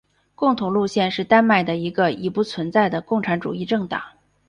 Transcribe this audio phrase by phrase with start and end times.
[0.33, 4.01] 共同路线是丹麦的一个已不存在的共产主义政党。